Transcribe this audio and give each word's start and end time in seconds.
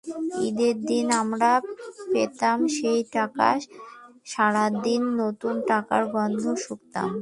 ঈদের 0.41 0.75
দিন 0.85 1.07
আমরা 1.13 1.51
পেতাম 2.11 2.57
সেই 2.67 3.01
টাকা, 3.11 3.47
সারা 4.25 4.65
দিন 4.83 5.01
নতুন 5.21 5.55
টাকার 5.67 6.03
গন্ধ 6.07 6.43
শুঁকতাম। 6.57 7.11